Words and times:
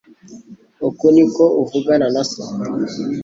Uku 0.87 1.05
niko 1.15 1.43
uvugana 1.61 2.07
na 2.15 2.23
so? 2.29 2.41